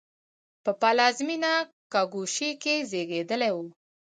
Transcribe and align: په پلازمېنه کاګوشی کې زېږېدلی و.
په 0.63 0.71
پلازمېنه 0.81 1.53
کاګوشی 1.93 2.51
کې 2.61 2.75
زېږېدلی 2.89 3.51
و. 3.53 3.57